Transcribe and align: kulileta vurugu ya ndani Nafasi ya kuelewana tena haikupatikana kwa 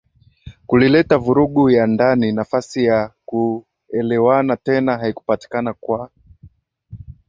kulileta 0.67 1.17
vurugu 1.17 1.69
ya 1.69 1.87
ndani 1.87 2.31
Nafasi 2.31 2.85
ya 2.85 3.11
kuelewana 3.25 4.57
tena 4.57 4.97
haikupatikana 4.97 5.73
kwa 5.73 6.09